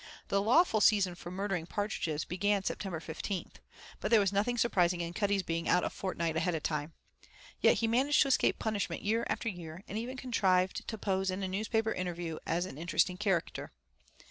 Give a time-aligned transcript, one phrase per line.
[0.29, 3.57] The lawful season for murdering partridges began September 15th,
[3.99, 6.93] but there was nothing surprising in Cuddy's being out a fortnight ahead of time.
[7.59, 11.43] Yet he managed to escape punishment year after year, and even contrived to pose in
[11.43, 13.73] a newspaper interview as an interesting character.